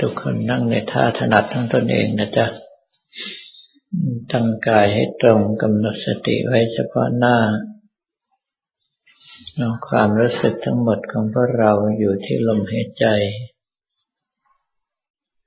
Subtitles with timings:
[0.00, 2.46] ทุกคนนั่งในท่าถนัดทั้งตนเองนะจ๊ะ
[4.32, 7.38] ตั้งกายให้ตรงกำหนดสติไว้เฉพาะหน้า
[9.54, 13.06] เอาความรู้สึกทั้งหมดของพวกเราอยู่ที่ลมหายใจ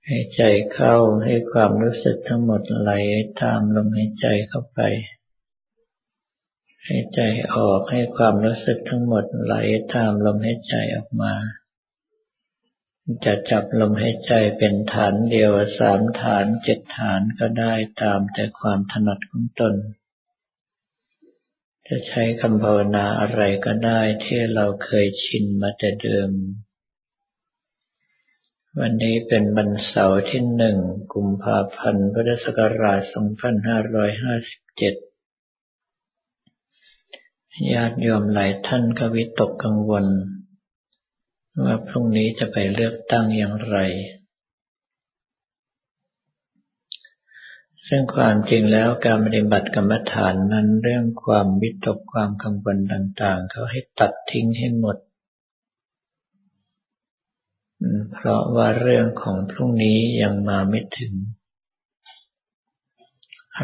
[0.05, 0.41] ให้ใจ
[0.73, 2.91] เข้าให้ความรู้สึกทั้งหมดไหล
[3.41, 4.79] ตามลมหายใจเข้าไป
[6.85, 7.21] ให้ใจ
[7.55, 9.55] ออกให้ความรู้สึกทั้งหมดไหล
[9.93, 11.33] ตามลมหายใจออกมา
[13.25, 19.73] จะจับลมหายใจเป็นฐานเดียวสามฐานเจ็ดฐานก็ได้ตามแต่ความถนัดของตน
[21.87, 26.31] จะใช้คำภาวนาอะไรก็ได้ที่เราเคยชินมาแต่เดิม
[28.79, 30.77] วันนี้เป็นวันเสาร์ที่หนึ่ง
[31.13, 33.09] กุมภาพันธ์พุทธศักราช 2557
[37.73, 40.05] ญาติโยมหลายท่านก็วิตกกังวล
[41.65, 43.77] ว่าพรุ่งนี้จะไปเลือกตั้งอย่างไร
[47.87, 54.97] ซึ่งความจริงแล้วการปฏิบัติกรรมฐานนั้นเรื่องความวิตกความกังวลต่าง ๆ เขาให้ตัดทิ้งให้หมด
[58.13, 61.13] เพราะว่าเรื่องของพรุ่งนี้ยังมาไม่ถึง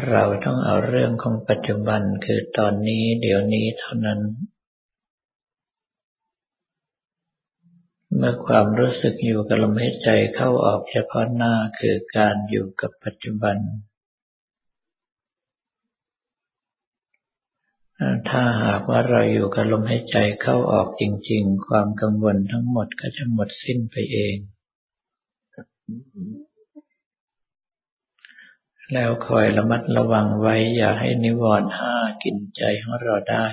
[0.08, 4.20] เราต้องเอาเรื่องของปัจจุบันคือตอนนี้เดี๋ยวนี้เท่านั้น
[8.20, 13.56] เมื่อความรู้สึกอยู่กับลมหายใจเข้าออกเฉพาะหน้าคือการอยู่กับปัจจุบัน
[18.28, 24.36] ถ้าหากว่าเราอยู่กับลมหายใจเข้าออกจริง ๆ ความกังวลทั้งหมดก็จะหมดสิ้นไปเอง
[28.92, 33.46] แล้วคอยระมัดระวังไว้อย่าให้นิวรณ์ห้ากินใจของเราได้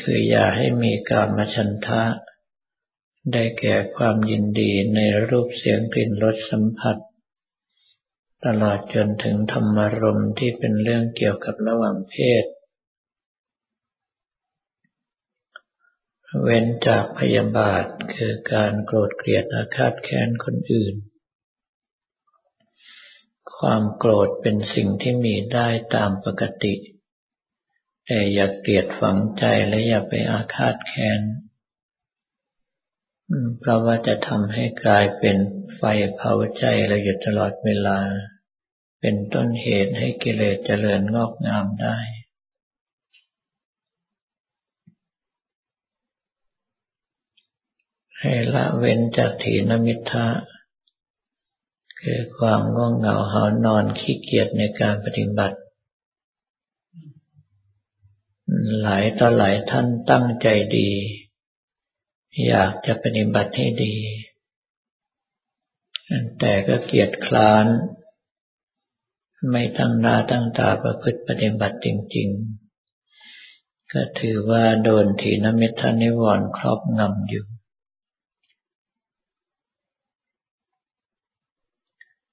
[0.00, 2.02] คืออย่าให้มีกามฉันทะ
[3.32, 6.96] ได้แก่ความยินดีในรูปเสียงกลิ่นรสสัมผัส
[8.44, 12.44] ตลอดจนถึงธรรมารมที่เป็นเรื่องเกี่ยวกับระหว่างเพศ
[16.42, 17.84] เว้นจากพยาบาท
[18.14, 20.94] คือการโกรธเกลียดอาฆาตแค้นคนอื่น
[23.56, 26.74] ความโกรธเป็นสิ่งที่มีได้ตามปกติ
[28.10, 31.20] แต่อย่าเกลียดฝังใจและอย่าไปอาฆาตแค้น
[33.58, 35.36] เพราะว่าจะทำให้กลายเป็น
[35.76, 35.82] ไฟ
[36.16, 37.98] เผาใจเราอยู่ตลอดเวลา
[39.00, 41.98] เป็นต้นเหตุให้กิเลสเจริญงอกงามได้
[48.20, 50.26] ให้ละเว้นจากถีนมิทะ
[52.00, 55.58] คือความง่วงเหงาหานอนขี้เกียจในการปฏิบัติ
[58.80, 60.90] หลายต่อหลายท่านตั้งใจดี
[62.46, 63.94] อยากจะปฏิบัติให้ดี
[66.38, 67.66] แต่ก็เกียจคร้าน
[69.50, 72.28] ไม่ตั้งหน้าตั้งตาประพฤติปฏิบัติจริง
[73.10, 77.46] ๆ ก็ถือว่าโดนถีนมิทานิวรณ์ครอบงำอยู่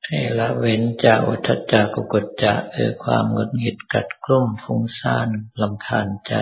[0.07, 5.27] ให้ละเว้นจากอุทจจะกุกจจะคือความหงุดหงิดกัดกลุ่มฟุ้งซ่าน
[5.61, 6.33] ลำคาญใจ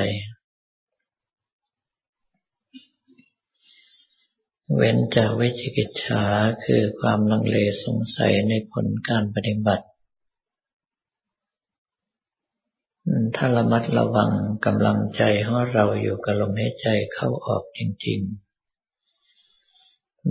[4.76, 6.24] เว้นจากวิจิกิจฉา
[6.66, 9.86] คือความลังเลสงสัยในผลการปฏิบัติ
[13.36, 14.32] ถ้าระมัดระวัง
[14.66, 18.43] กำลังใจของเราอยู่กับลมหายใจเข้าออกจริง ๆ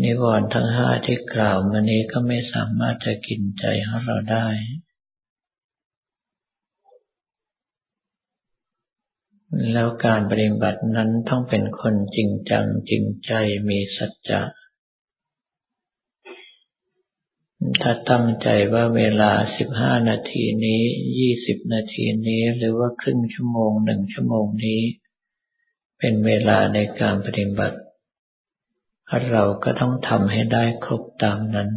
[0.00, 4.48] นิวรณ์ทั้งห้าที่กล่าวมานี้ก็ไม่สามารถจะกินใจของเราได้
[9.72, 13.32] แล้วการปฏิบัตินั้นต้องเป็นคนจริงจังจริงใจ
[13.69, 14.42] มีสัจจะ
[17.82, 20.80] ถ้าตั้งใจว่าเวลาสิบห้านาทีนี้
[21.19, 24.82] ยี่สิบนาทีนี้หรือว่าครึ่งชั่วโมงหนึ่งชั่วโมงนี้
[25.98, 27.78] เป็นเวลาในการปฏิบัติ
[29.31, 31.71] เราก็ต้องทำให้ได้ครบตามนั้น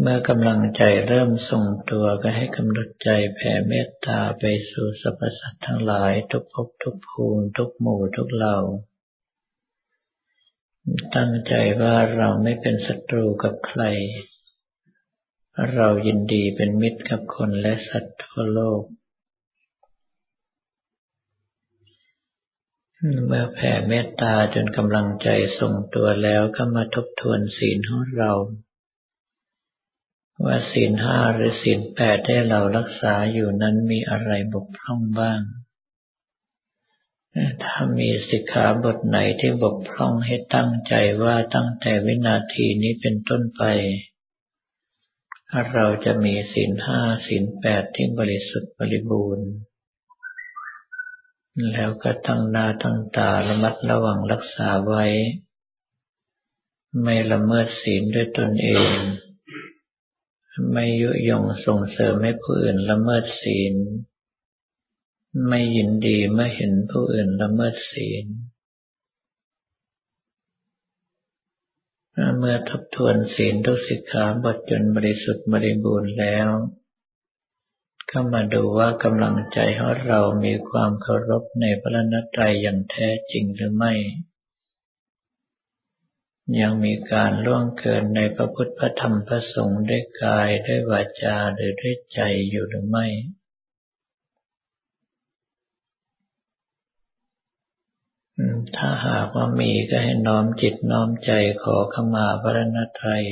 [0.00, 8.58] เมื่อกำลังใจเริ่มทรงตัวก็ให้กำหนดใจแผ่เมตตาไปสู่สรรพสัตว์ทั้งหลายทุกภพทุกภูมิทุกหมู่ทุกเหล่า
[11.16, 13.82] ตั้งใจว่าเราไม่เป็นศัตรูกับใคร
[15.74, 18.82] เรายินดีเป็นมิตรกับคนและสัตว์ทั่วโลก
[23.26, 28.32] เมื่อแผ่เมตตาจนกำลังใจทรงตัวแล้วก็มาทบทวนศีลของเรา
[30.44, 35.40] ว่าศีลห้าหรือศีลแปดที่เรารักษาอยู่นั้นมีอะไรบกพร่องบ้าง
[37.64, 43.62] ถ้ามีสิกขาบทไหนที่บกพร่องให้ตั้งใจว่าตั้งแต่วินาทีนี้เป็นต้นไป
[45.74, 49.50] เราจะมีศีลห้าศีลแปดที่บริสุทธิ์บริบูรณ์
[51.72, 55.04] แล้วก็ตั้งหน้าตั้งตาระมัดระวังรักษาไว้
[57.02, 58.94] ไม่ละเมิดศีลด้วยตนเอง
[60.72, 63.74] ไม่ยุยงส่งเสริมให้ผู้อื่นละเมิดศีล
[65.48, 68.24] ไม่ยินดีเมื่อเห็นผู้อื่นละเมิดศีล
[72.38, 76.48] เมื่อทบทวนศีลทุกสิกขาบทจนบริสุทธิ์บริบูรณ์แล้ว
[78.10, 83.92] ก็มาดูว่ากำลังใจของเรามีความเคารพในพระนัตรัยอย่างแท้จริงหรือไม่
[86.60, 92.20] ยังมีการล่วงเกินในพระพุทธพระธรรมพระสงฆ์ด้วยกายด้วยวาจาหรือด้วยใจ
[92.50, 93.06] อยู่หรือไม่
[98.76, 103.24] ถ้าหากว่ามีก็ให้น้อมจิตน้อมใจขอขมาพระนตรัย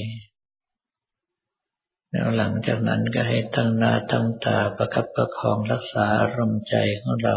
[2.10, 7.37] แล้วหลังจากนั้นก็ให้ตั้งหน้าตั้งตาประคับประคองรักษาอารมณ์ใจของเรา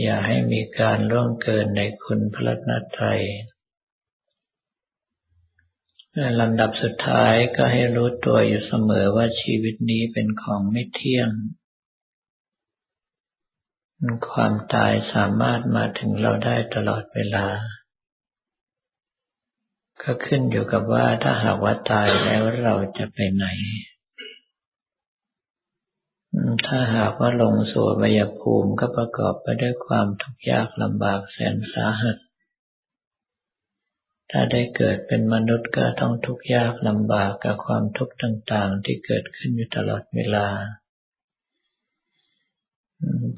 [0.00, 3.22] อย่าให้มีการล่วงเกินในคุณพระนตรัย
[6.40, 11.30] ลำดับสุดท้ายก็ให้รู้ตัวอยู่เสมอว่าชีวิตนี้เป็นของไม่เที่ยง
[14.30, 17.46] ความตายสามารถมาถึงเราได้ตลอดเวลา
[20.02, 23.46] ก็ขึ้นอยู่กับว่าถ้าหากว่าตายแล้วเราจะไปไหน
[26.66, 32.16] ถ้าหากว่าลงสู่วายภูมิก็ประกอบไปด้วยความทุกข์ยากลำบากแสนสาหัส
[34.30, 40.48] ถ้าได้เกิดเป็นมนุษย์ก็ต้องทุกข์ยากลำบากกับความทุกข์ต่างๆ ที่เกิดขึ้นอยู่ตลอดเวลา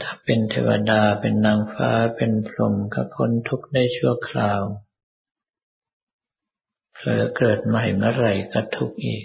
[0.02, 4.62] ถ้าเป็นเทวดาเป็นนางฟ้าเป็นพรหมก็พ้นทุกข์ได้ชั่วคราว
[7.02, 9.24] เผลอเกิดใหม่เมื่อไรก็ทุกข์อีก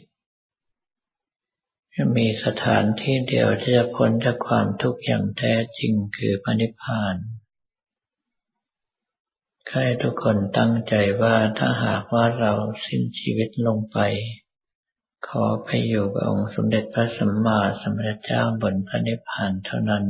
[2.18, 7.16] มีสถานที่เดียวที่จะพ้นจากความทุกข์อย่างแท้จริงคือพระนิพพาน
[9.72, 12.54] ให้ทุกคนตั้งใจว่าถ้าหากว่าเรา
[12.86, 13.98] สิ้นชีวิตลงไป
[15.28, 20.06] ขอไปอยู่กับองค์สมเด็จพระสัมมาสัมพุทธเจ้าบนพระนิพพานเท่านั้น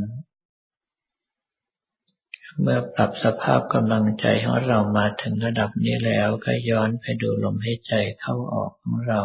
[2.62, 9.22] เมื่อปรับสภาพกำลังใจของเรามาถึงระดับนี้แล้วก็ย้อนไปดูลมหายใจเข้าออกของเรา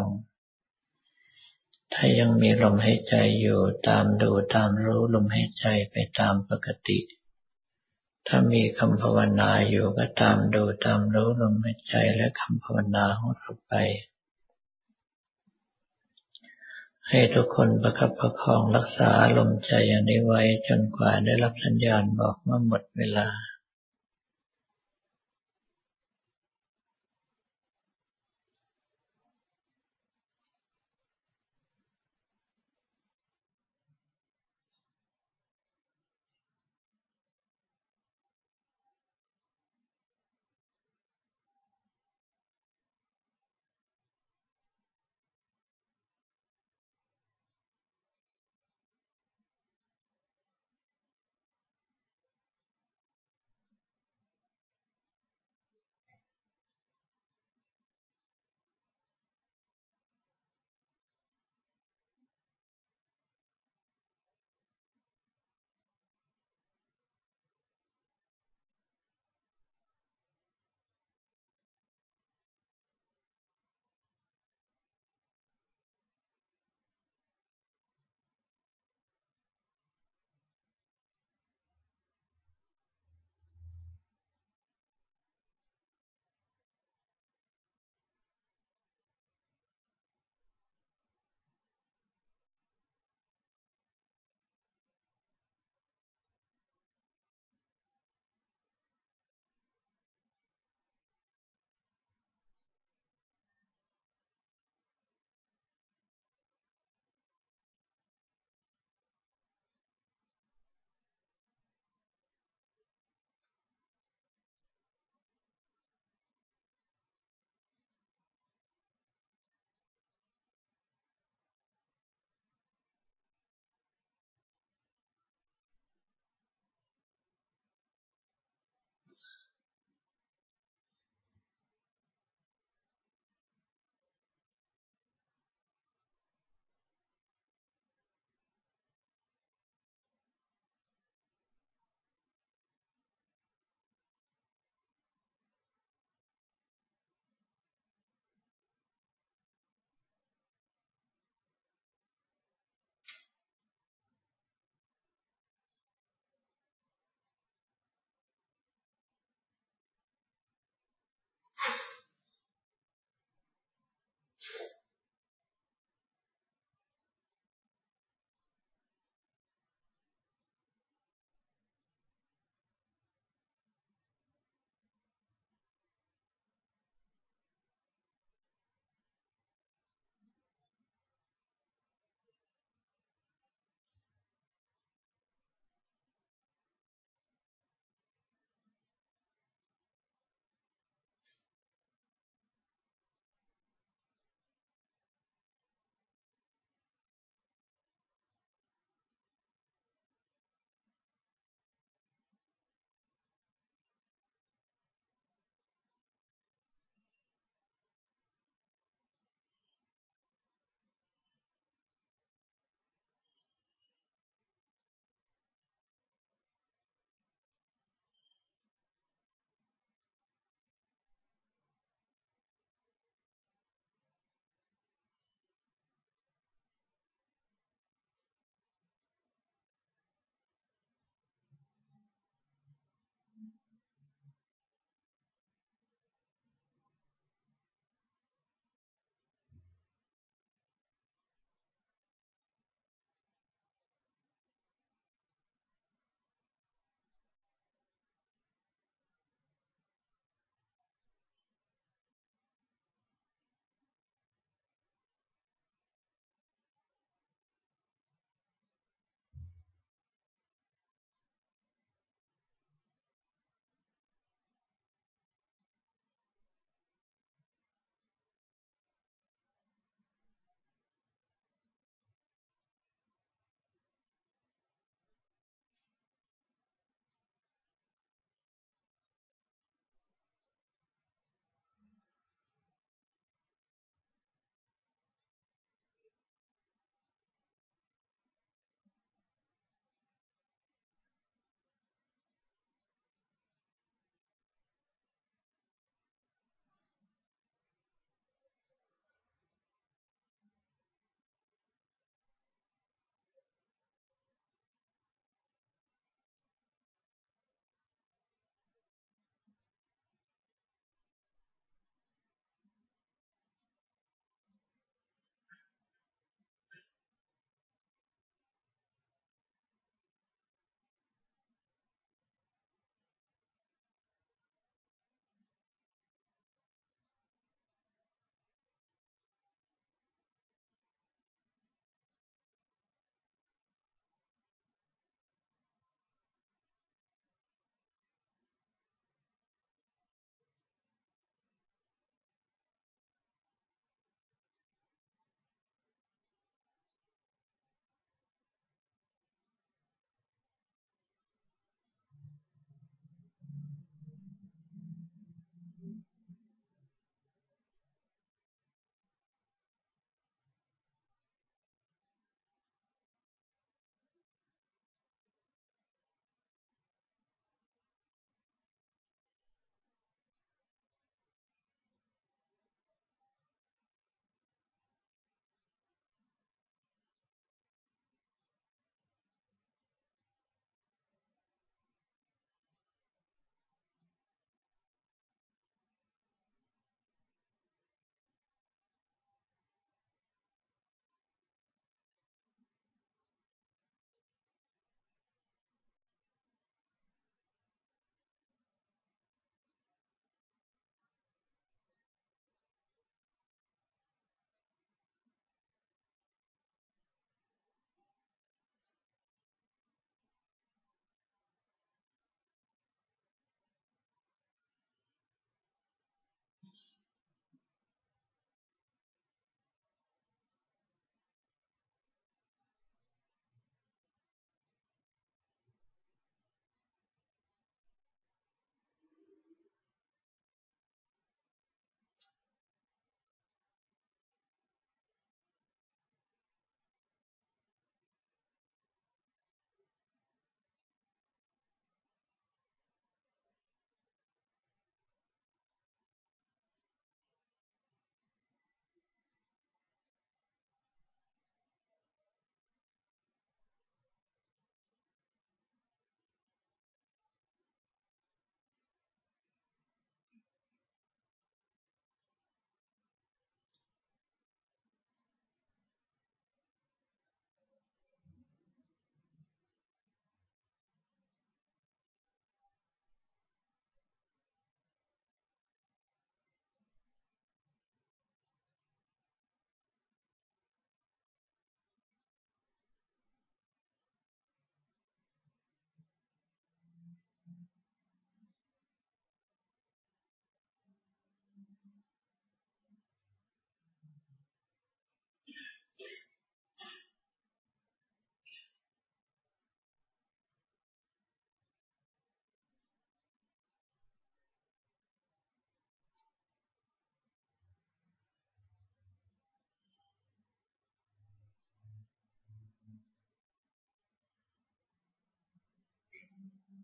[1.92, 6.98] ถ้ายังมีลมหายใจอยู่ตามดูตามรู้ลมหายใจไปตามปกติ
[8.26, 13.74] ถ้ามีคำภาวนาอยู่ก็ตามดูตามรู้ลมหายใจและคำภาวนาของเราไป
[17.12, 23.26] ให้ทุกคนประคับประคองรักษาลมใจอย่างนี้ไว้จนกว่าได้รับสัญญาณบอกว่าหมดเวลา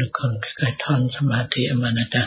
[0.00, 2.24] ทุกคนค่อยๆทอนสมาธิอมานะจ๊ะ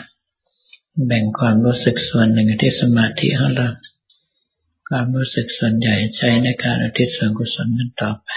[1.06, 3.68] แบ่งความรู้สึกส่วนหนึ่งที่สมาธิของเรา
[4.88, 8.28] ความรู้สึกส่วนใหญ่ใช้ในการอุทิศส่วนกุศลนั้นต่อไป